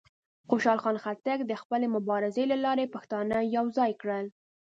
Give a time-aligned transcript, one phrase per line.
[0.49, 4.25] خوشحال خان خټک د خپلې مبارزې له لارې پښتانه یوځای کړل.